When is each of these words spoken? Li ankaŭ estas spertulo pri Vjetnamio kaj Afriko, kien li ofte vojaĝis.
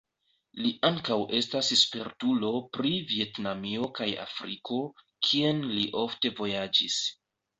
Li 0.65 0.69
ankaŭ 0.87 1.17
estas 1.39 1.67
spertulo 1.81 2.49
pri 2.77 2.93
Vjetnamio 3.11 3.91
kaj 4.01 4.09
Afriko, 4.25 4.81
kien 5.29 5.63
li 5.75 5.85
ofte 6.05 6.35
vojaĝis. 6.41 6.99